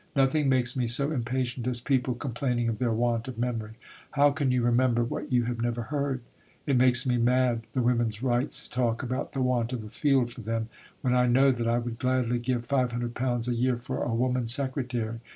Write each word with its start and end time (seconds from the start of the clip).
Nothing 0.15 0.49
makes 0.49 0.75
me 0.75 0.87
so 0.87 1.11
impatient 1.11 1.67
as 1.67 1.79
people 1.79 2.15
complaining 2.15 2.67
of 2.67 2.79
their 2.79 2.91
want 2.91 3.27
of 3.27 3.37
memory. 3.37 3.73
How 4.13 4.31
can 4.31 4.49
you 4.51 4.63
remember 4.63 5.03
what 5.03 5.31
you 5.31 5.43
have 5.43 5.61
never 5.61 5.83
heard?... 5.93 6.21
It 6.65 6.75
makes 6.75 7.05
me 7.05 7.17
mad, 7.17 7.67
the 7.73 7.83
Women's 7.83 8.23
Rights 8.23 8.67
talk 8.67 9.03
about 9.03 9.33
"the 9.33 9.43
want 9.43 9.73
of 9.73 9.83
a 9.83 9.89
field" 9.89 10.31
for 10.31 10.41
them 10.41 10.69
when 11.01 11.13
I 11.13 11.27
know 11.27 11.51
that 11.51 11.67
I 11.67 11.77
would 11.77 11.99
gladly 11.99 12.39
give 12.39 12.67
£500 12.67 13.47
a 13.47 13.53
year 13.53 13.77
for 13.77 14.01
a 14.01 14.11
Woman 14.11 14.47
Secretary. 14.47 15.19